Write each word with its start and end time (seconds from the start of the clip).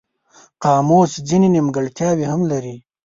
قاموس 0.63 1.11
ځینې 1.27 1.47
نیمګړتیاوې 1.55 2.25
هم 2.31 2.41
لري. 2.51 2.75